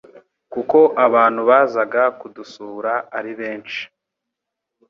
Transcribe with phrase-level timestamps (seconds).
[0.53, 3.81] kuko abantu bazaga kudusura ari benshi